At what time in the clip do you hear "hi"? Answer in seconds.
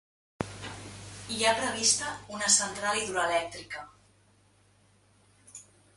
1.35-1.43